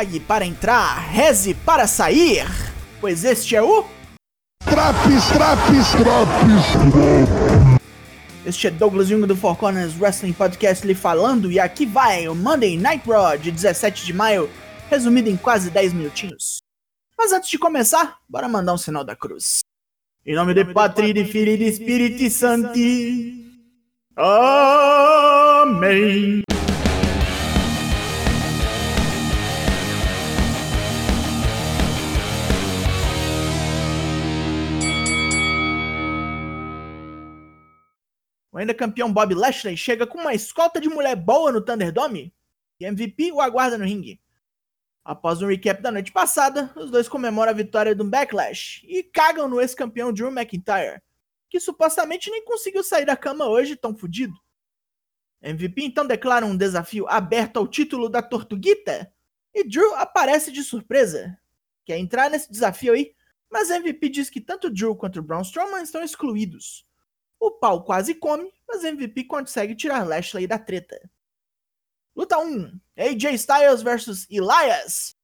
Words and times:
Pague 0.00 0.18
para 0.18 0.46
entrar, 0.46 1.10
reze 1.10 1.52
para 1.52 1.86
sair, 1.86 2.46
pois 3.02 3.22
este 3.22 3.54
é 3.54 3.62
o. 3.62 3.84
Traps, 4.64 5.28
traps, 5.28 5.90
traps, 5.90 6.64
Este 8.46 8.68
é 8.68 8.70
Douglas 8.70 9.08
Jung 9.08 9.26
do 9.26 9.36
Four 9.36 9.56
Corners 9.56 10.00
Wrestling 10.00 10.32
Podcast 10.32 10.86
lhe 10.86 10.94
falando, 10.94 11.52
e 11.52 11.60
aqui 11.60 11.84
vai 11.84 12.26
o 12.28 12.34
Monday 12.34 12.78
Night 12.78 13.06
Raw 13.06 13.36
de 13.36 13.50
17 13.50 14.06
de 14.06 14.14
maio, 14.14 14.48
resumido 14.88 15.28
em 15.28 15.36
quase 15.36 15.68
10 15.68 15.92
minutinhos. 15.92 16.62
Mas 17.18 17.34
antes 17.34 17.50
de 17.50 17.58
começar, 17.58 18.20
bora 18.26 18.48
mandar 18.48 18.72
um 18.72 18.78
sinal 18.78 19.04
da 19.04 19.14
cruz. 19.14 19.58
Em 20.24 20.34
nome 20.34 20.54
de 20.54 20.64
Patri, 20.64 21.12
de 21.12 21.26
Filho 21.26 21.52
e 21.52 21.58
de 21.58 21.64
Espírito 21.64 22.30
Santo. 22.30 22.72
Amém. 24.16 26.42
Ainda 38.60 38.74
campeão 38.74 39.12
Bob 39.12 39.34
Lashley 39.34 39.76
chega 39.76 40.06
com 40.06 40.18
uma 40.18 40.34
escolta 40.34 40.80
de 40.80 40.88
mulher 40.88 41.16
boa 41.16 41.50
no 41.50 41.60
Thunderdome 41.60 42.32
e 42.78 42.84
MVP 42.84 43.32
o 43.32 43.40
aguarda 43.40 43.76
no 43.76 43.84
ringue. 43.84 44.20
Após 45.04 45.40
um 45.40 45.46
recap 45.46 45.82
da 45.82 45.90
noite 45.90 46.12
passada, 46.12 46.72
os 46.76 46.90
dois 46.90 47.08
comemoram 47.08 47.50
a 47.50 47.54
vitória 47.54 47.94
do 47.94 48.04
Backlash 48.04 48.84
e 48.86 49.02
cagam 49.02 49.48
no 49.48 49.60
ex-campeão 49.60 50.12
Drew 50.12 50.30
McIntyre, 50.30 51.00
que 51.48 51.58
supostamente 51.58 52.30
nem 52.30 52.44
conseguiu 52.44 52.84
sair 52.84 53.06
da 53.06 53.16
cama 53.16 53.46
hoje 53.48 53.76
tão 53.76 53.96
fudido. 53.96 54.34
MVP 55.42 55.82
então 55.82 56.06
declara 56.06 56.44
um 56.44 56.56
desafio 56.56 57.08
aberto 57.08 57.56
ao 57.56 57.66
título 57.66 58.08
da 58.08 58.20
Tortuguita 58.20 59.10
e 59.54 59.64
Drew 59.64 59.94
aparece 59.96 60.52
de 60.52 60.62
surpresa. 60.62 61.36
Quer 61.84 61.98
entrar 61.98 62.30
nesse 62.30 62.52
desafio 62.52 62.92
aí, 62.92 63.14
mas 63.50 63.70
MVP 63.70 64.10
diz 64.10 64.28
que 64.30 64.40
tanto 64.40 64.70
Drew 64.70 64.94
quanto 64.94 65.22
Braun 65.22 65.40
Strowman 65.40 65.82
estão 65.82 66.04
excluídos. 66.04 66.86
O 67.40 67.50
pau 67.50 67.82
quase 67.82 68.14
come, 68.14 68.52
mas 68.68 68.84
MVP 68.84 69.24
consegue 69.24 69.74
tirar 69.74 70.06
Lashley 70.06 70.46
da 70.46 70.58
treta. 70.58 71.10
Luta 72.14 72.38
1: 72.38 72.78
AJ 72.98 73.34
Styles 73.34 73.82
vs 73.82 74.26
Elias. 74.30 75.16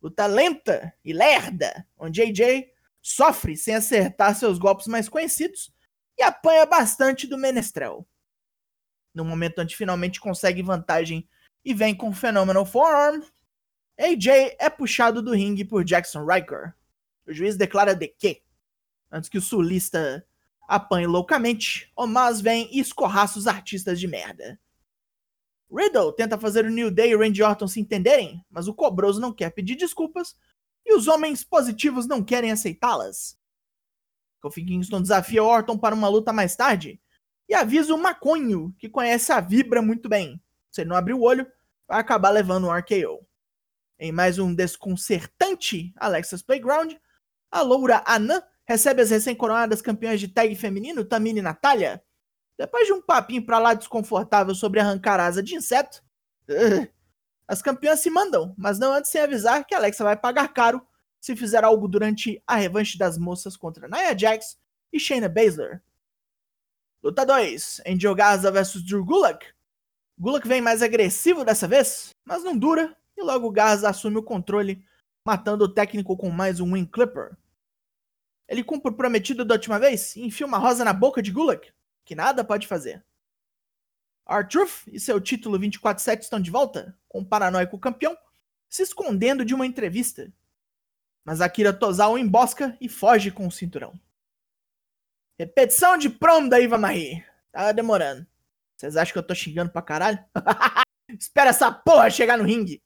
Luta 0.00 0.26
lenta 0.26 0.94
e 1.04 1.12
lerda, 1.12 1.84
onde 1.98 2.22
AJ 2.22 2.70
sofre 3.02 3.56
sem 3.56 3.74
acertar 3.74 4.36
seus 4.36 4.58
golpes 4.58 4.86
mais 4.86 5.08
conhecidos 5.08 5.74
e 6.16 6.22
apanha 6.22 6.64
bastante 6.64 7.26
do 7.26 7.36
Menestrel. 7.36 8.06
No 9.12 9.24
momento 9.24 9.60
onde 9.60 9.76
finalmente 9.76 10.20
consegue 10.20 10.62
vantagem 10.62 11.28
e 11.64 11.74
vem 11.74 11.96
com 11.96 12.10
o 12.10 12.14
Phenomenal 12.14 12.64
Forearm, 12.64 13.22
AJ 13.98 14.56
é 14.60 14.70
puxado 14.70 15.20
do 15.20 15.32
ringue 15.32 15.64
por 15.64 15.82
Jackson 15.82 16.24
Riker. 16.24 16.74
O 17.26 17.32
juiz 17.32 17.56
declara 17.56 17.94
de 17.94 18.06
que, 18.06 18.42
antes 19.10 19.28
que 19.28 19.38
o 19.38 19.42
sulista 19.42 20.24
apanhe 20.68 21.06
loucamente, 21.06 21.90
Omas 21.96 22.42
vem 22.42 22.68
e 22.70 22.78
escorraça 22.78 23.38
os 23.38 23.46
artistas 23.46 23.98
de 23.98 24.06
merda. 24.06 24.60
Riddle 25.72 26.12
tenta 26.12 26.38
fazer 26.38 26.66
o 26.66 26.70
New 26.70 26.90
Day 26.90 27.10
e 27.10 27.16
Randy 27.16 27.42
Orton 27.42 27.66
se 27.66 27.80
entenderem, 27.80 28.44
mas 28.50 28.68
o 28.68 28.74
Cobroso 28.74 29.20
não 29.20 29.32
quer 29.32 29.50
pedir 29.50 29.76
desculpas 29.76 30.36
e 30.84 30.94
os 30.94 31.08
homens 31.08 31.42
positivos 31.42 32.06
não 32.06 32.22
querem 32.22 32.50
aceitá-las. 32.50 33.38
Kofi 34.40 34.64
Kingston 34.64 35.02
desafia 35.02 35.42
Orton 35.42 35.76
para 35.76 35.94
uma 35.94 36.08
luta 36.08 36.32
mais 36.32 36.54
tarde 36.54 37.00
e 37.48 37.54
avisa 37.54 37.94
o 37.94 37.98
Maconho, 37.98 38.74
que 38.78 38.88
conhece 38.88 39.32
a 39.32 39.40
Vibra 39.40 39.82
muito 39.82 40.08
bem. 40.08 40.40
Se 40.70 40.82
ele 40.82 40.90
não 40.90 40.96
abrir 40.96 41.14
o 41.14 41.22
olho, 41.22 41.50
vai 41.86 41.98
acabar 41.98 42.30
levando 42.30 42.66
um 42.66 42.72
RKO. 42.72 43.26
Em 43.98 44.12
mais 44.12 44.38
um 44.38 44.54
desconcertante 44.54 45.92
Alexa's 45.96 46.42
Playground, 46.42 46.94
a 47.50 47.62
loura 47.62 48.02
Anã 48.06 48.42
recebe 48.68 49.00
as 49.00 49.08
recém-coroadas 49.08 49.80
campeãs 49.80 50.20
de 50.20 50.28
tag 50.28 50.54
feminino, 50.54 51.02
Tamina 51.02 51.38
e 51.38 51.42
Natália. 51.42 52.02
Depois 52.58 52.86
de 52.86 52.92
um 52.92 53.00
papinho 53.00 53.44
pra 53.44 53.58
lá 53.58 53.72
desconfortável 53.72 54.54
sobre 54.54 54.78
arrancar 54.78 55.18
asa 55.18 55.42
de 55.42 55.54
inseto, 55.54 56.02
as 57.48 57.62
campeãs 57.62 58.00
se 58.00 58.10
mandam, 58.10 58.54
mas 58.58 58.78
não 58.78 58.92
antes 58.92 59.10
sem 59.10 59.22
avisar 59.22 59.64
que 59.64 59.74
Alexa 59.74 60.04
vai 60.04 60.16
pagar 60.16 60.52
caro 60.52 60.86
se 61.18 61.34
fizer 61.34 61.64
algo 61.64 61.88
durante 61.88 62.42
a 62.46 62.56
revanche 62.56 62.98
das 62.98 63.16
moças 63.16 63.56
contra 63.56 63.88
Nia 63.88 64.16
Jax 64.16 64.58
e 64.92 65.00
Shayna 65.00 65.28
Baszler. 65.28 65.82
Luta 67.02 67.24
2: 67.24 67.82
Angel 67.86 68.14
Garza 68.14 68.50
vs 68.52 68.82
Drew 68.84 69.04
Gulak. 69.04 69.46
Gulak 70.18 70.46
vem 70.46 70.60
mais 70.60 70.82
agressivo 70.82 71.44
dessa 71.44 71.66
vez, 71.66 72.10
mas 72.24 72.44
não 72.44 72.56
dura 72.56 72.94
e 73.16 73.22
logo 73.22 73.50
Garza 73.50 73.88
assume 73.88 74.18
o 74.18 74.22
controle, 74.22 74.84
matando 75.24 75.64
o 75.64 75.72
técnico 75.72 76.16
com 76.16 76.28
mais 76.28 76.60
um 76.60 76.72
Wing 76.72 76.86
Clipper. 76.86 77.36
Ele 78.48 78.64
cumpre 78.64 78.90
o 78.90 78.94
prometido 78.94 79.44
da 79.44 79.54
última 79.54 79.78
vez 79.78 80.16
e 80.16 80.22
enfia 80.22 80.46
uma 80.46 80.58
rosa 80.58 80.84
na 80.84 80.92
boca 80.92 81.20
de 81.20 81.30
Gulak, 81.30 81.70
que 82.04 82.14
nada 82.14 82.42
pode 82.42 82.66
fazer. 82.66 83.04
R-Truth 84.26 84.86
e 84.88 84.98
seu 84.98 85.20
título 85.20 85.58
24-7 85.58 86.22
estão 86.22 86.40
de 86.40 86.50
volta, 86.50 86.96
com 87.08 87.20
o 87.20 87.24
paranoico 87.24 87.78
campeão 87.78 88.16
se 88.68 88.82
escondendo 88.82 89.44
de 89.44 89.54
uma 89.54 89.66
entrevista. 89.66 90.30
Mas 91.24 91.40
Akira 91.40 91.72
Tozawa 91.72 92.20
embosca 92.20 92.76
e 92.80 92.88
foge 92.88 93.30
com 93.30 93.46
o 93.46 93.52
cinturão. 93.52 93.98
Repetição 95.38 95.96
de 95.96 96.10
promo 96.10 96.48
da 96.48 96.60
Iva 96.60 96.76
Marie. 96.76 97.24
Tava 97.52 97.72
demorando. 97.72 98.26
Vocês 98.76 98.96
acham 98.96 99.12
que 99.12 99.18
eu 99.18 99.26
tô 99.26 99.34
xingando 99.34 99.70
pra 99.70 99.82
caralho? 99.82 100.22
Espera 101.08 101.50
essa 101.50 101.72
porra 101.72 102.10
chegar 102.10 102.36
no 102.36 102.44
ringue. 102.44 102.82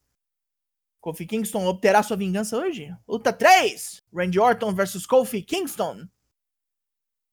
Kofi 1.03 1.27
Kingston 1.27 1.67
obterá 1.67 2.01
sua 2.01 2.17
vingança 2.17 2.57
hoje? 2.57 2.97
Luta 3.09 3.33
3: 3.33 4.01
Randy 4.15 4.39
Orton 4.39 4.73
vs 4.73 5.05
Kofi 5.05 5.43
Kingston. 5.43 6.07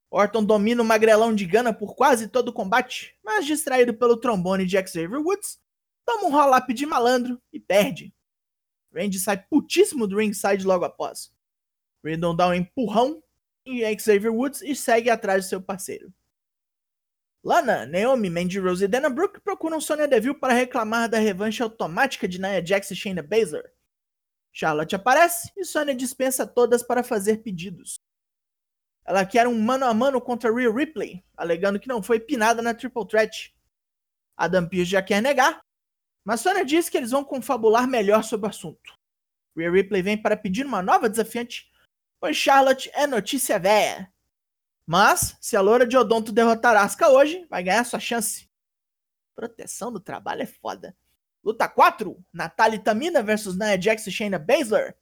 Orton 0.10 0.44
domina 0.44 0.82
o 0.82 0.86
magrelão 0.86 1.36
de 1.36 1.46
Gana 1.46 1.72
por 1.72 1.96
quase 1.96 2.28
todo 2.28 2.48
o 2.48 2.54
combate, 2.54 3.16
mas 3.24 3.46
distraído 3.46 3.94
pelo 3.94 4.18
trombone 4.18 4.66
de 4.66 4.76
Xavier 4.76 5.22
Woods, 5.22 5.60
toma 6.04 6.26
um 6.26 6.32
roll-up 6.32 6.74
de 6.74 6.84
malandro 6.88 7.40
e 7.54 7.60
perde. 7.60 8.12
Randy 8.92 9.20
sai 9.20 9.38
putíssimo 9.38 10.08
do 10.08 10.18
ringside 10.18 10.66
logo 10.66 10.84
após. 10.84 11.32
Riddle 12.04 12.36
dá 12.36 12.48
um 12.48 12.56
empurrão 12.56 13.22
em 13.64 14.00
Xavier 14.00 14.34
Woods 14.34 14.64
e 14.64 14.76
segue 14.76 15.12
atrás 15.12 15.44
de 15.44 15.50
seu 15.50 15.62
parceiro. 15.62 16.12
Lana, 17.44 17.86
Naomi, 17.86 18.30
Mandy 18.30 18.60
Rose 18.60 18.84
e 18.84 18.88
Dana 18.88 19.10
Brooke 19.10 19.40
procuram 19.40 19.80
Sonya 19.80 20.08
Deville 20.08 20.38
para 20.38 20.54
reclamar 20.54 21.08
da 21.08 21.18
revanche 21.20 21.64
automática 21.64 22.28
de 22.28 22.40
Nia 22.40 22.66
Jax 22.66 22.92
e 22.92 22.96
Shayna 22.96 23.24
Baszler. 23.24 23.74
Charlotte 24.52 24.96
aparece 24.96 25.52
e 25.56 25.64
Sonya 25.64 25.96
dispensa 25.96 26.46
todas 26.46 26.84
para 26.84 27.04
fazer 27.04 27.38
pedidos. 27.38 27.96
Ela 29.06 29.26
quer 29.26 29.48
um 29.48 29.60
mano 29.60 29.86
a 29.86 29.94
mano 29.94 30.20
contra 30.20 30.54
Rhea 30.54 30.72
Ripley, 30.72 31.24
alegando 31.36 31.80
que 31.80 31.88
não 31.88 32.04
foi 32.04 32.20
pinada 32.20 32.62
na 32.62 32.74
Triple 32.74 33.08
Threat. 33.08 33.56
Adam 34.36 34.68
Pearce 34.68 34.92
já 34.92 35.02
quer 35.02 35.22
negar, 35.22 35.62
mas 36.26 36.42
Sonya 36.42 36.66
diz 36.66 36.90
que 36.90 36.98
eles 36.98 37.12
vão 37.12 37.24
confabular 37.24 37.88
melhor 37.88 38.24
sobre 38.24 38.48
o 38.48 38.50
assunto. 38.50 38.94
Rhea 39.58 39.72
Ripley 39.72 40.02
vem 40.02 40.22
para 40.22 40.36
pedir 40.36 40.66
uma 40.66 40.82
nova 40.82 41.10
desafiante, 41.10 41.72
pois 42.20 42.36
Charlotte 42.36 42.92
é 42.94 43.08
notícia 43.08 43.58
véia. 43.58 44.12
Mas, 44.92 45.38
se 45.40 45.56
a 45.56 45.62
loura 45.62 45.86
de 45.86 45.96
Odonto 45.96 46.32
derrotar 46.32 46.76
Asuka 46.76 47.10
hoje, 47.10 47.46
vai 47.48 47.62
ganhar 47.62 47.84
sua 47.84 48.00
chance. 48.00 48.50
Proteção 49.36 49.92
do 49.92 50.00
trabalho 50.00 50.42
é 50.42 50.48
foda. 50.48 50.98
Luta 51.44 51.70
4, 51.70 52.18
Natalie 52.34 52.80
Tamina 52.80 53.22
versus 53.22 53.56
Nia 53.56 53.80
Jax 53.80 54.08
e 54.08 54.12
Shayna 54.12 54.40
Baszler. 54.40 54.98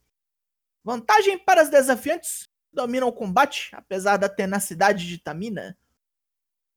Vantagem 0.83 1.39
para 1.39 1.61
as 1.61 1.69
desafiantes, 1.69 2.49
dominam 2.73 3.07
o 3.07 3.13
combate, 3.13 3.69
apesar 3.71 4.17
da 4.17 4.27
tenacidade 4.27 5.07
de 5.07 5.19
Tamina. 5.19 5.77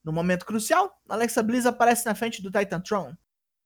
No 0.04 0.12
momento 0.12 0.46
crucial, 0.46 0.96
Alexa 1.08 1.42
Bliss 1.42 1.66
aparece 1.66 2.06
na 2.06 2.14
frente 2.14 2.40
do 2.40 2.48
Titan 2.48 2.80
Tron. 2.80 3.16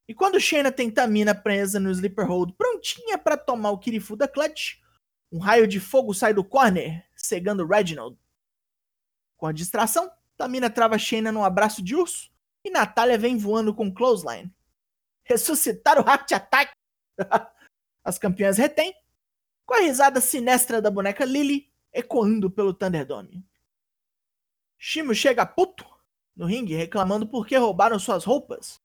E 0.08 0.14
quando 0.14 0.40
Shayna 0.40 0.72
tem 0.72 0.90
Tamina 0.90 1.34
presa 1.34 1.78
no 1.78 1.90
Sleeper 1.90 2.26
Hold, 2.26 2.54
prontinha 2.56 3.18
para 3.18 3.36
tomar 3.36 3.72
o 3.72 3.78
Kirifu 3.78 4.16
da 4.16 4.26
Clutch, 4.26 4.80
um 5.30 5.38
raio 5.38 5.68
de 5.68 5.80
fogo 5.80 6.14
sai 6.14 6.32
do 6.32 6.42
corner, 6.42 7.04
cegando 7.14 7.66
Reginald. 7.66 8.18
Com 9.36 9.46
a 9.46 9.52
distração, 9.52 10.10
Tamina 10.36 10.70
trava 10.70 10.98
Shayna 10.98 11.30
num 11.30 11.44
abraço 11.44 11.82
de 11.82 11.94
urso 11.94 12.30
e 12.64 12.70
Natália 12.70 13.18
vem 13.18 13.36
voando 13.36 13.74
com 13.74 13.92
Clothesline. 13.92 14.52
Ressuscitar 15.24 15.98
o 15.98 16.08
Heart 16.08 16.32
Attack! 16.32 16.72
As 18.04 18.18
campeãs 18.18 18.58
retêm, 18.58 18.94
com 19.64 19.74
a 19.74 19.80
risada 19.80 20.20
sinistra 20.20 20.82
da 20.82 20.90
boneca 20.90 21.24
Lily 21.24 21.72
ecoando 21.92 22.50
pelo 22.50 22.74
Thunderdome. 22.74 23.44
Shimo 24.78 25.14
chega 25.14 25.46
puto 25.46 25.86
no 26.36 26.46
ringue 26.46 26.74
reclamando 26.74 27.26
porque 27.26 27.56
roubaram 27.56 27.98
suas 27.98 28.24
roupas. 28.24 28.80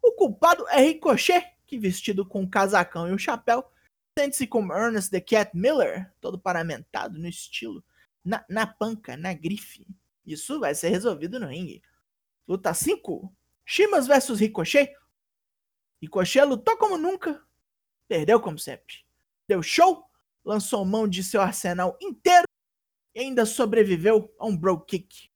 O 0.00 0.12
culpado 0.12 0.66
é 0.68 0.80
Ricochet, 0.80 1.44
que 1.66 1.78
vestido 1.78 2.24
com 2.24 2.42
o 2.42 2.48
casacão 2.48 3.08
e 3.08 3.12
o 3.12 3.18
chapéu, 3.18 3.64
sente-se 4.18 4.46
como 4.46 4.72
Ernest 4.72 5.10
the 5.10 5.20
Cat 5.20 5.50
Miller, 5.54 6.10
todo 6.20 6.38
paramentado 6.38 7.18
no 7.18 7.28
estilo 7.28 7.84
na, 8.24 8.44
na 8.48 8.66
panca, 8.66 9.16
na 9.16 9.34
grife. 9.34 9.86
Isso 10.24 10.58
vai 10.58 10.74
ser 10.74 10.88
resolvido 10.88 11.38
no 11.38 11.46
ringue. 11.46 11.82
Luta 12.48 12.72
5: 12.72 13.32
Shimas 13.64 14.06
versus 14.06 14.40
Ricochet. 14.40 14.94
Ricochet 16.00 16.44
lutou 16.44 16.76
como 16.76 16.96
nunca, 16.96 17.42
perdeu 18.08 18.40
como 18.40 18.58
sempre. 18.58 19.04
Deu 19.46 19.62
show, 19.62 20.04
lançou 20.44 20.84
mão 20.84 21.06
de 21.06 21.22
seu 21.22 21.40
arsenal 21.40 21.96
inteiro 22.00 22.46
e 23.14 23.20
ainda 23.20 23.46
sobreviveu 23.46 24.34
a 24.38 24.46
um 24.46 24.56
bro 24.56 24.80
kick. 24.80 25.30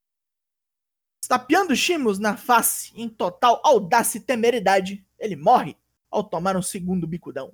Estapeando 1.23 1.77
Shimos 1.77 2.19
na 2.19 2.37
face 2.37 2.93
em 2.95 3.09
total 3.09 3.61
audácia 3.65 4.19
e 4.19 4.23
temeridade, 4.23 5.07
ele 5.19 5.37
morre 5.37 5.77
ao 6.11 6.25
tomar 6.25 6.57
um 6.57 6.63
segundo 6.63 7.07
bicudão. 7.07 7.53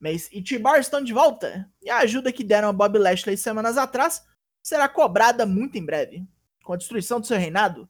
Mace 0.00 0.28
e 0.32 0.42
T-Bar 0.42 0.78
estão 0.78 1.02
de 1.02 1.12
volta, 1.12 1.70
e 1.82 1.88
a 1.88 1.98
ajuda 1.98 2.32
que 2.32 2.44
deram 2.44 2.68
a 2.68 2.72
Bob 2.72 2.98
Lashley 2.98 3.36
semanas 3.36 3.78
atrás 3.78 4.24
será 4.62 4.88
cobrada 4.88 5.46
muito 5.46 5.78
em 5.78 5.84
breve. 5.84 6.26
Com 6.62 6.72
a 6.72 6.76
destruição 6.76 7.20
do 7.20 7.26
seu 7.26 7.38
reinado, 7.38 7.88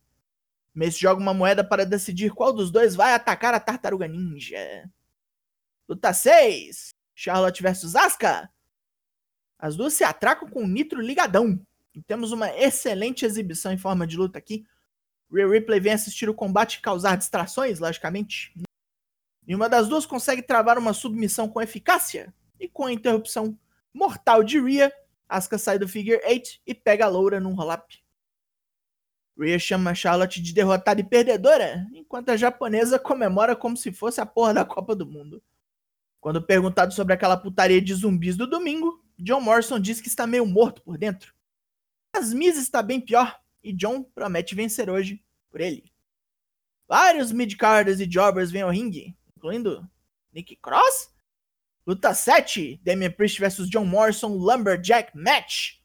Mace 0.74 1.00
joga 1.00 1.20
uma 1.20 1.32
moeda 1.32 1.64
para 1.64 1.86
decidir 1.86 2.32
qual 2.32 2.52
dos 2.52 2.70
dois 2.70 2.94
vai 2.94 3.14
atacar 3.14 3.54
a 3.54 3.60
Tartaruga 3.60 4.06
Ninja. 4.06 4.90
Luta 5.88 6.12
6: 6.12 6.90
Charlotte 7.14 7.62
vs 7.62 7.96
Asuka. 7.96 8.50
As 9.58 9.74
duas 9.74 9.94
se 9.94 10.04
atracam 10.04 10.48
com 10.48 10.64
o 10.64 10.68
nitro 10.68 11.00
ligadão. 11.00 11.58
E 11.94 12.02
temos 12.02 12.30
uma 12.30 12.54
excelente 12.54 13.24
exibição 13.24 13.72
em 13.72 13.78
forma 13.78 14.06
de 14.06 14.18
luta 14.18 14.36
aqui. 14.36 14.66
Rhea 15.32 15.48
Ripley 15.48 15.80
vem 15.80 15.94
assistir 15.94 16.28
o 16.28 16.34
combate 16.34 16.74
e 16.74 16.82
causar 16.82 17.16
distrações, 17.16 17.78
logicamente. 17.78 18.52
Nenhuma 19.46 19.68
das 19.68 19.88
duas 19.88 20.04
consegue 20.04 20.42
travar 20.42 20.76
uma 20.76 20.92
submissão 20.92 21.48
com 21.48 21.60
eficácia. 21.60 22.34
E 22.58 22.68
com 22.68 22.86
a 22.86 22.92
interrupção 22.92 23.58
mortal 23.92 24.42
de 24.42 24.60
Rhea, 24.60 24.92
Asuka 25.28 25.58
sai 25.58 25.78
do 25.78 25.86
Figure 25.86 26.20
8 26.26 26.60
e 26.66 26.74
pega 26.74 27.04
a 27.04 27.08
Loura 27.08 27.38
num 27.38 27.54
roll-up. 27.54 28.02
Rhea 29.38 29.58
chama 29.58 29.94
Charlotte 29.94 30.40
de 30.40 30.54
derrotada 30.54 31.00
e 31.00 31.04
perdedora, 31.04 31.86
enquanto 31.92 32.30
a 32.30 32.36
japonesa 32.36 32.98
comemora 32.98 33.54
como 33.54 33.76
se 33.76 33.92
fosse 33.92 34.20
a 34.20 34.26
porra 34.26 34.54
da 34.54 34.64
Copa 34.64 34.96
do 34.96 35.06
Mundo. 35.06 35.42
Quando 36.20 36.42
perguntado 36.42 36.94
sobre 36.94 37.12
aquela 37.12 37.36
putaria 37.36 37.80
de 37.80 37.94
zumbis 37.94 38.36
do 38.36 38.46
domingo, 38.46 39.04
John 39.18 39.40
Morrison 39.40 39.78
diz 39.78 40.00
que 40.00 40.08
está 40.08 40.26
meio 40.26 40.46
morto 40.46 40.82
por 40.82 40.96
dentro. 40.96 41.34
Mas 42.12 42.32
Miz 42.32 42.56
está 42.56 42.82
bem 42.82 43.00
pior 43.00 43.38
e 43.62 43.72
John 43.72 44.02
promete 44.02 44.54
vencer 44.54 44.88
hoje 44.88 45.22
por 45.50 45.60
ele. 45.60 45.92
Vários 46.88 47.30
midcarders 47.30 48.00
e 48.00 48.06
jobbers 48.06 48.50
vêm 48.50 48.62
ao 48.62 48.70
ringue, 48.70 49.14
incluindo 49.36 49.88
Nick 50.32 50.56
Cross. 50.56 51.14
Luta 51.86 52.12
7, 52.12 52.80
Damian 52.82 53.12
Priest 53.12 53.38
vs 53.38 53.68
John 53.68 53.84
Morrison 53.84 54.34
Lumberjack 54.34 55.16
Match. 55.16 55.78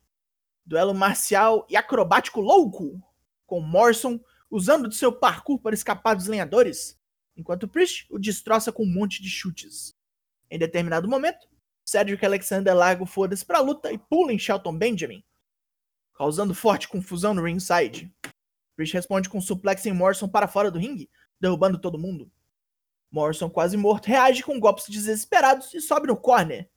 Duelo 0.66 0.94
marcial 0.94 1.68
e 1.70 1.76
acrobático 1.76 2.40
louco, 2.40 3.02
com 3.46 3.60
Morrison 3.60 4.20
usando 4.50 4.90
de 4.90 4.96
seu 4.96 5.12
parkour 5.12 5.60
para 5.60 5.76
escapar 5.76 6.16
dos 6.16 6.28
lenhadores, 6.28 7.00
enquanto 7.36 7.68
Priest 7.68 8.06
o 8.10 8.18
destroça 8.18 8.72
com 8.72 8.84
um 8.84 8.92
monte 8.92 9.22
de 9.22 9.30
chutes. 9.30 9.96
Em 10.50 10.58
determinado 10.58 11.08
momento, 11.08 11.48
Cedric 11.86 12.26
Alexander 12.26 12.76
larga 12.76 13.04
o 13.04 13.08
foda-se 13.08 13.46
pra 13.46 13.60
luta 13.60 13.92
e 13.92 13.98
pula 13.98 14.34
em 14.34 14.40
Shelton 14.40 14.78
Benjamin, 14.78 15.24
causando 16.14 16.54
forte 16.54 16.88
confusão 16.88 17.34
no 17.34 17.44
ringside. 17.44 18.14
Priest 18.76 18.94
responde 18.94 19.30
com 19.30 19.38
um 19.38 19.42
suplex 19.42 19.86
em 19.86 19.94
Morrison 19.94 20.28
para 20.28 20.48
fora 20.48 20.72
do 20.72 20.80
ringue, 20.80 21.10
derrubando 21.40 21.80
todo 21.80 22.00
mundo. 22.00 22.32
Morrison, 23.12 23.50
quase 23.50 23.76
morto, 23.76 24.08
reage 24.08 24.42
com 24.42 24.60
golpes 24.60 24.88
desesperados 24.88 25.74
e 25.74 25.82
sobe 25.82 26.08
no 26.08 26.16
corner. 26.16 26.70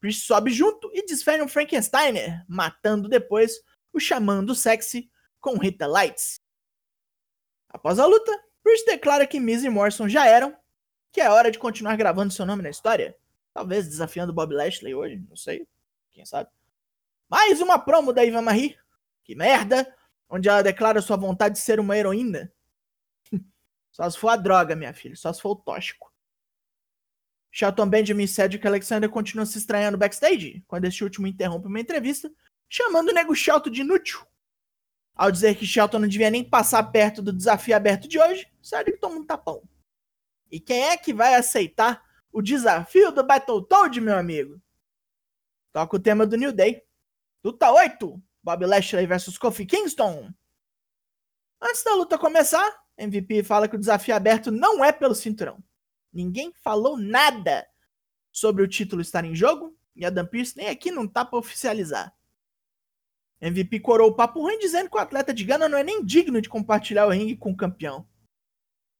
Priest 0.00 0.26
sobe 0.26 0.50
junto 0.50 0.90
e 0.92 1.06
desfere 1.06 1.42
um 1.42 1.48
Frankensteiner, 1.48 2.44
matando 2.48 3.08
depois 3.08 3.60
o 3.92 4.00
Xamã 4.00 4.44
do 4.44 4.54
Sexy 4.54 5.10
com 5.40 5.56
Rita 5.56 5.86
Lights. 5.86 6.40
Após 7.68 7.98
a 7.98 8.06
luta, 8.06 8.32
Priest 8.62 8.84
declara 8.84 9.26
que 9.26 9.40
Miz 9.40 9.62
e 9.62 9.70
Morrison 9.70 10.08
já 10.08 10.26
eram 10.26 10.56
que 11.16 11.20
é 11.22 11.30
hora 11.30 11.50
de 11.50 11.58
continuar 11.58 11.96
gravando 11.96 12.30
seu 12.30 12.44
nome 12.44 12.62
na 12.62 12.68
história. 12.68 13.16
Talvez 13.54 13.88
desafiando 13.88 14.34
Bob 14.34 14.52
Lashley 14.54 14.94
hoje, 14.94 15.24
não 15.26 15.34
sei. 15.34 15.66
Quem 16.12 16.26
sabe. 16.26 16.50
Mais 17.26 17.58
uma 17.62 17.78
promo 17.78 18.12
da 18.12 18.22
Iva 18.22 18.42
Marie. 18.42 18.76
Que 19.24 19.34
merda! 19.34 19.90
Onde 20.28 20.46
ela 20.46 20.62
declara 20.62 21.00
sua 21.00 21.16
vontade 21.16 21.54
de 21.54 21.62
ser 21.62 21.80
uma 21.80 21.96
heroína. 21.96 22.52
Só 23.96 24.10
se 24.10 24.18
for 24.18 24.28
a 24.28 24.36
droga, 24.36 24.76
minha 24.76 24.92
filha. 24.92 25.16
Só 25.16 25.32
se 25.32 25.40
for 25.40 25.52
o 25.52 25.56
tóxico. 25.56 26.12
Shelton 27.50 27.88
Benjamin 27.88 28.24
e 28.24 28.28
Cedric 28.28 28.66
Alexander 28.66 29.08
continuam 29.08 29.46
se 29.46 29.56
estranhando 29.56 29.96
backstage, 29.96 30.62
quando 30.66 30.84
este 30.84 31.02
último 31.02 31.26
interrompe 31.26 31.66
uma 31.66 31.80
entrevista, 31.80 32.30
chamando 32.68 33.08
o 33.08 33.14
nego 33.14 33.34
Shelton 33.34 33.70
de 33.70 33.80
inútil. 33.80 34.20
Ao 35.14 35.32
dizer 35.32 35.56
que 35.56 35.64
Shelton 35.64 36.00
não 36.00 36.08
devia 36.08 36.28
nem 36.28 36.44
passar 36.44 36.82
perto 36.92 37.22
do 37.22 37.32
desafio 37.32 37.74
aberto 37.74 38.06
de 38.06 38.18
hoje, 38.18 38.46
Cedric 38.62 39.00
toma 39.00 39.16
um 39.16 39.24
tapão. 39.24 39.66
E 40.50 40.60
quem 40.60 40.88
é 40.90 40.96
que 40.98 41.14
vai 41.14 41.34
aceitar 41.34 42.04
o 42.30 42.42
desafio 42.42 43.10
do 43.10 43.24
Battletoad, 43.24 43.98
meu 43.98 44.18
amigo? 44.18 44.60
Toca 45.72 45.96
o 45.96 46.00
tema 46.00 46.26
do 46.26 46.36
New 46.36 46.52
Day. 46.52 46.82
Luta 47.42 47.72
8, 47.72 48.22
Bob 48.42 48.66
Lashley 48.66 49.06
versus 49.06 49.38
Kofi 49.38 49.64
Kingston. 49.64 50.30
Antes 51.62 51.82
da 51.82 51.94
luta 51.94 52.18
começar, 52.18 52.85
MVP 52.98 53.42
fala 53.42 53.68
que 53.68 53.76
o 53.76 53.78
desafio 53.78 54.14
aberto 54.14 54.50
não 54.50 54.84
é 54.84 54.90
pelo 54.92 55.14
cinturão. 55.14 55.62
Ninguém 56.12 56.52
falou 56.62 56.96
nada 56.96 57.66
sobre 58.32 58.62
o 58.62 58.68
título 58.68 59.02
estar 59.02 59.24
em 59.24 59.34
jogo 59.34 59.76
e 59.94 60.04
Adam 60.04 60.26
Pearce 60.26 60.56
nem 60.56 60.68
aqui 60.68 60.90
não 60.90 61.06
tá 61.06 61.24
pra 61.24 61.38
oficializar. 61.38 62.14
MVP 63.40 63.80
corou 63.80 64.10
o 64.10 64.14
papo 64.14 64.40
ruim 64.40 64.58
dizendo 64.58 64.88
que 64.88 64.96
o 64.96 65.00
atleta 65.00 65.32
de 65.32 65.44
Gana 65.44 65.68
não 65.68 65.76
é 65.76 65.84
nem 65.84 66.04
digno 66.04 66.40
de 66.40 66.48
compartilhar 66.48 67.06
o 67.06 67.10
ringue 67.10 67.36
com 67.36 67.50
o 67.50 67.56
campeão. 67.56 68.06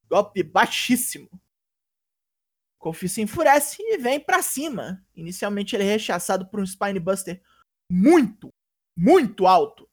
Golpe 0.08 0.42
baixíssimo. 0.42 1.28
Kofi 2.78 3.08
se 3.08 3.22
enfurece 3.22 3.78
e 3.80 3.98
vem 3.98 4.20
para 4.20 4.42
cima. 4.42 5.04
Inicialmente 5.14 5.74
ele 5.74 5.84
é 5.84 5.90
rechaçado 5.92 6.46
por 6.46 6.60
um 6.60 6.66
Spinebuster 6.66 7.42
muito, 7.90 8.52
muito 8.96 9.46
alto. 9.46 9.88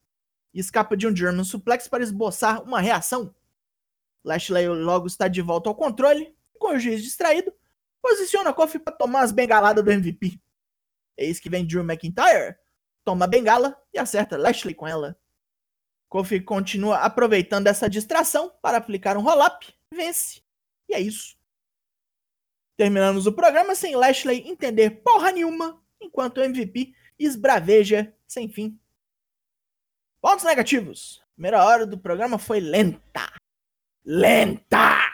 E 0.54 0.60
escapa 0.60 0.96
de 0.96 1.08
um 1.08 1.16
German 1.16 1.44
Suplex 1.44 1.88
para 1.88 2.04
esboçar 2.04 2.62
uma 2.64 2.80
reação. 2.80 3.34
Lashley 4.24 4.68
logo 4.68 5.08
está 5.08 5.28
de 5.28 5.42
volta 5.42 5.70
ao 5.70 5.76
controle, 5.76 6.36
com 6.58 6.70
o 6.70 6.80
juiz 6.80 7.04
distraído, 7.04 7.54
posiciona 8.02 8.54
Kofi 8.54 8.80
para 8.80 8.96
tomar 8.96 9.22
as 9.22 9.32
bengaladas 9.32 9.84
do 9.84 9.92
MVP. 9.92 10.40
Eis 11.18 11.40
que 11.40 11.50
vem 11.50 11.66
Drew 11.66 11.84
McIntyre, 11.84 12.56
toma 13.04 13.26
a 13.26 13.28
bengala 13.28 13.78
e 13.94 14.00
acerta 14.00 14.38
Lashley 14.38 14.74
com 14.74 14.88
ela. 14.88 15.18
Kofi 16.10 16.40
continua 16.40 17.00
aproveitando 17.00 17.68
essa 17.68 17.90
distração 17.90 18.52
para 18.62 18.78
aplicar 18.78 19.18
um 19.18 19.22
roll-up 19.22 19.74
vence. 19.92 20.42
E 20.88 20.94
é 20.94 21.00
isso. 21.00 21.36
Terminamos 22.78 23.28
o 23.28 23.34
programa 23.34 23.76
sem 23.76 23.96
Lashley 23.96 24.48
entender 24.48 25.02
porra 25.04 25.32
nenhuma, 25.32 25.82
enquanto 26.02 26.38
o 26.38 26.44
MVP 26.44 26.94
esbraveja 27.18 28.14
sem 28.28 28.50
fim. 28.50 28.80
Pontos 30.20 30.46
negativos. 30.46 31.22
Primeira 31.36 31.64
hora 31.64 31.86
do 31.86 31.98
programa 31.98 32.38
foi 32.38 32.60
lenta. 32.60 33.32
Lenta! 34.06 35.14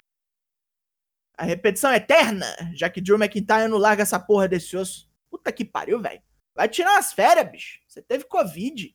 A 1.38 1.44
repetição 1.44 1.92
é 1.92 1.98
eterna, 1.98 2.46
já 2.74 2.90
que 2.90 3.00
Drew 3.00 3.18
McIntyre 3.18 3.68
não 3.68 3.78
larga 3.78 4.04
essa 4.04 4.20
porra 4.20 4.48
desse 4.48 4.76
osso. 4.76 5.10
Puta 5.30 5.52
que 5.52 5.64
pariu, 5.64 6.02
velho. 6.02 6.22
Vai 6.54 6.68
tirar 6.68 6.92
umas 6.94 7.14
férias, 7.14 7.50
bicho. 7.50 7.80
Você 7.88 8.02
teve 8.02 8.26
Covid. 8.26 8.94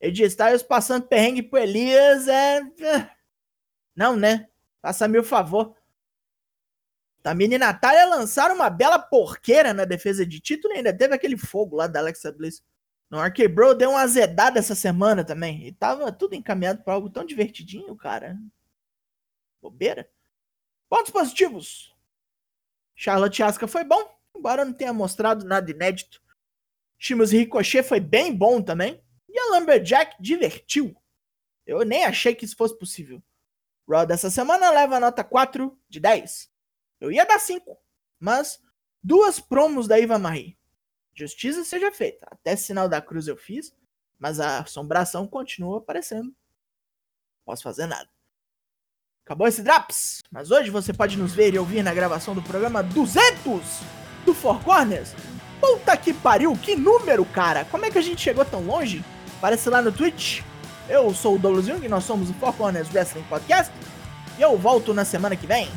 Ed 0.00 0.24
Styles 0.24 0.64
passando 0.64 1.06
perrengue 1.06 1.42
pro 1.42 1.60
Elias 1.60 2.26
é. 2.26 2.58
é 2.58 3.10
não, 3.94 4.16
né? 4.16 4.48
Faça-me 4.80 5.18
o 5.18 5.22
favor. 5.22 5.76
Tamina 7.22 7.54
e 7.54 7.58
Natália 7.58 8.06
lançaram 8.06 8.56
uma 8.56 8.68
bela 8.68 8.98
porqueira 8.98 9.72
na 9.72 9.84
defesa 9.84 10.26
de 10.26 10.40
título 10.40 10.74
e 10.74 10.78
ainda 10.78 10.92
teve 10.92 11.14
aquele 11.14 11.36
fogo 11.36 11.76
lá 11.76 11.86
da 11.86 12.00
Alexa 12.00 12.32
Bliss. 12.32 12.64
No 13.08 13.20
Arcade 13.20 13.46
Bro 13.46 13.74
deu 13.74 13.90
uma 13.90 14.00
azedada 14.00 14.58
essa 14.58 14.74
semana 14.74 15.22
também. 15.22 15.68
E 15.68 15.72
tava 15.72 16.10
tudo 16.10 16.34
encaminhado 16.34 16.82
para 16.82 16.94
algo 16.94 17.08
tão 17.08 17.24
divertidinho, 17.24 17.94
cara. 17.94 18.36
Bobeira. 19.62 20.10
Pontos 20.88 21.12
positivos. 21.12 21.96
Charlotte 22.94 23.42
Asuka 23.42 23.66
foi 23.66 23.84
bom, 23.84 24.14
embora 24.36 24.64
não 24.64 24.72
tenha 24.72 24.92
mostrado 24.92 25.46
nada 25.46 25.70
inédito. 25.70 26.20
Shimos 26.98 27.32
Ricochet 27.32 27.82
foi 27.82 28.00
bem 28.00 28.36
bom 28.36 28.60
também. 28.60 29.02
E 29.28 29.38
a 29.38 29.56
Lumberjack 29.56 30.20
divertiu. 30.20 30.94
Eu 31.64 31.84
nem 31.84 32.04
achei 32.04 32.34
que 32.34 32.44
isso 32.44 32.56
fosse 32.56 32.76
possível. 32.78 33.22
Raw 33.88 34.04
dessa 34.04 34.30
semana 34.30 34.70
leva 34.70 34.96
a 34.96 35.00
nota 35.00 35.24
4 35.24 35.78
de 35.88 36.00
10. 36.00 36.52
Eu 37.00 37.10
ia 37.10 37.24
dar 37.24 37.38
5, 37.38 37.76
mas 38.18 38.60
duas 39.02 39.40
promos 39.40 39.88
da 39.88 39.98
Iva 39.98 40.18
Marie. 40.18 40.58
Justiça 41.14 41.64
seja 41.64 41.90
feita. 41.90 42.26
Até 42.30 42.56
sinal 42.56 42.88
da 42.88 43.02
cruz 43.02 43.26
eu 43.26 43.36
fiz, 43.36 43.74
mas 44.18 44.40
a 44.40 44.60
assombração 44.60 45.26
continua 45.26 45.78
aparecendo. 45.78 46.34
Posso 47.44 47.62
fazer 47.62 47.86
nada. 47.86 48.08
Acabou 49.24 49.46
esse 49.46 49.62
Drops, 49.62 50.18
mas 50.30 50.50
hoje 50.50 50.70
você 50.70 50.92
pode 50.92 51.16
nos 51.16 51.32
ver 51.32 51.54
e 51.54 51.58
ouvir 51.58 51.82
na 51.82 51.94
gravação 51.94 52.34
do 52.34 52.42
programa 52.42 52.82
200 52.82 53.62
do 54.26 54.34
Four 54.34 54.60
Corners. 54.60 55.14
Puta 55.60 55.96
que 55.96 56.12
pariu, 56.12 56.56
que 56.56 56.74
número, 56.74 57.24
cara! 57.24 57.64
Como 57.66 57.84
é 57.84 57.90
que 57.90 57.98
a 57.98 58.02
gente 58.02 58.20
chegou 58.20 58.44
tão 58.44 58.62
longe? 58.62 59.04
Aparece 59.38 59.70
lá 59.70 59.80
no 59.80 59.92
Twitch, 59.92 60.42
eu 60.88 61.14
sou 61.14 61.36
o 61.36 61.38
Douglas 61.38 61.66
Jung, 61.66 61.88
nós 61.88 62.04
somos 62.04 62.30
o 62.30 62.34
Four 62.34 62.52
Corners 62.54 62.88
Wrestling 62.92 63.24
Podcast. 63.28 63.72
E 64.38 64.42
eu 64.42 64.58
volto 64.58 64.92
na 64.92 65.04
semana 65.04 65.36
que 65.36 65.46
vem. 65.46 65.70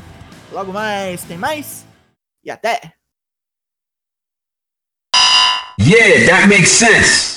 Logo 0.51 0.73
mais, 0.73 1.23
tem 1.23 1.37
mais? 1.37 1.85
e 2.45 2.51
até! 2.51 2.93
Yeah, 5.79 6.27
that 6.27 6.47
makes 6.47 6.71
sense. 6.71 7.34